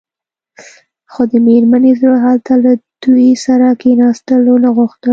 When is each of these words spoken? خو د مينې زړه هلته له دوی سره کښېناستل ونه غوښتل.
خو 1.11 1.21
د 1.31 1.33
مينې 1.45 1.93
زړه 1.99 2.17
هلته 2.25 2.53
له 2.63 2.71
دوی 3.03 3.29
سره 3.45 3.67
کښېناستل 3.79 4.41
ونه 4.49 4.69
غوښتل. 4.77 5.09